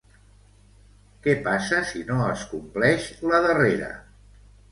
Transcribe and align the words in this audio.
Què 1.25 1.33
passa 1.47 1.81
si 1.91 2.01
no 2.09 2.17
es 2.29 2.47
compleix 2.55 3.07
la 3.33 3.43
darrera? 3.47 3.93